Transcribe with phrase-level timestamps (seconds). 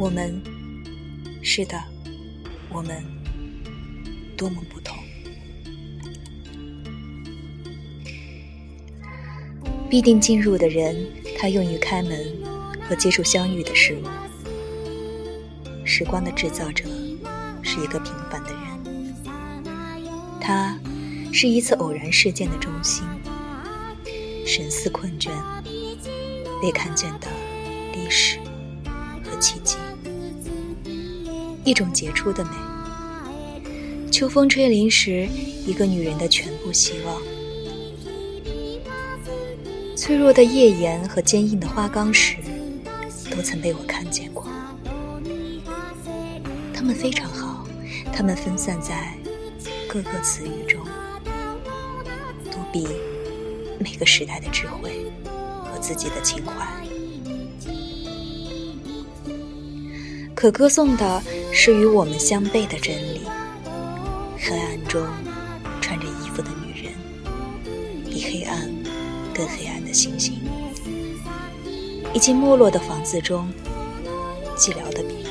[0.00, 0.40] 我们，
[1.42, 1.76] 是的，
[2.70, 3.04] 我们
[4.36, 4.96] 多么不同。
[9.90, 10.96] 必定进入的人，
[11.36, 12.26] 他用于开门
[12.88, 14.08] 和接触相遇的事物。
[15.84, 16.84] 时光的制造者
[17.62, 18.60] 是一个平凡的人，
[20.40, 20.78] 他
[21.32, 23.04] 是一次偶然事件的中心，
[24.46, 25.30] 神思困倦，
[26.62, 27.28] 被看见的
[27.92, 28.38] 历史
[29.22, 29.76] 和奇迹。
[31.64, 32.50] 一种杰出的美。
[34.10, 35.28] 秋风吹林时，
[35.66, 37.20] 一个女人的全部希望。
[39.94, 42.36] 脆弱的叶岩和坚硬的花岗石，
[43.38, 44.48] 都曾被我看见过。
[46.74, 47.64] 他们非常好，
[48.12, 49.14] 他们分散在
[49.88, 50.84] 各个词语中，
[52.50, 52.88] 都比
[53.78, 55.06] 每个时代的智慧
[55.62, 56.66] 和自己的情怀。
[60.34, 63.20] 可歌颂的是与我们相悖的真理：
[64.36, 65.06] 黑暗中
[65.80, 66.92] 穿着衣服的女人，
[68.04, 68.68] 比黑暗
[69.32, 70.40] 更黑暗的星星，
[72.14, 73.52] 以及没落的房子中
[74.56, 75.26] 寂寥的比喻。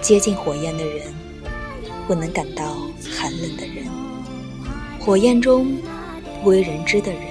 [0.00, 1.12] 接近火焰的人
[2.06, 2.76] 不能感到
[3.18, 3.86] 寒冷的人，
[4.98, 5.76] 火焰中
[6.42, 7.22] 不为人知的人，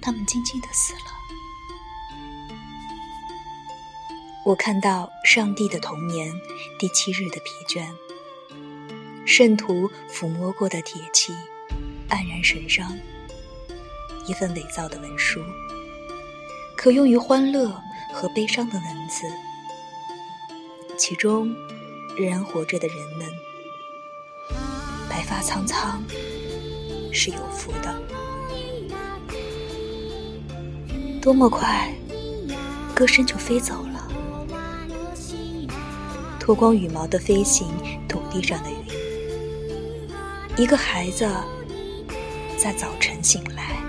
[0.00, 1.00] 他们静静的死了。
[4.44, 6.32] 我看到上帝的童年
[6.78, 7.86] 第七日的疲倦，
[9.26, 11.32] 圣徒抚摸过的铁器
[12.08, 12.96] 黯然神伤，
[14.26, 15.40] 一份伪造的文书，
[16.76, 17.68] 可用于欢乐
[18.12, 19.26] 和悲伤的文字，
[20.96, 21.54] 其中
[22.16, 23.26] 仍然活着的人们，
[25.08, 26.02] 白发苍苍，
[27.12, 27.94] 是有福的。
[31.20, 31.92] 多么快，
[32.94, 34.08] 歌声就飞走了。
[36.38, 37.68] 脱光羽毛的飞行，
[38.08, 38.76] 土地上的云。
[40.56, 41.28] 一个孩子
[42.58, 43.81] 在早晨醒来，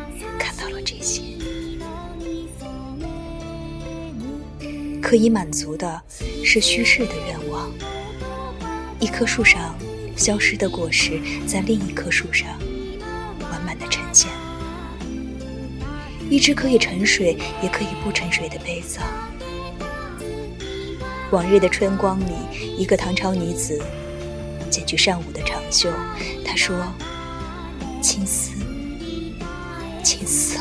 [5.04, 6.02] 可以满足的
[6.46, 7.70] 是虚世的愿望。
[9.02, 9.76] 一棵树上
[10.16, 12.48] 消失的果实，在另一棵树上
[13.52, 14.32] 完满的呈现。
[16.30, 19.00] 一只可以盛水，也可以不盛水的杯子。
[21.32, 22.34] 往日的春光里，
[22.78, 23.80] 一个唐朝女子
[24.70, 25.92] 剪去上午的长袖，
[26.46, 26.76] 她说
[28.02, 28.52] ：“青丝，
[30.02, 30.58] 青丝。”